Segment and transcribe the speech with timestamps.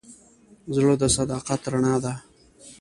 [0.75, 2.13] زړه د صداقت رڼا ده.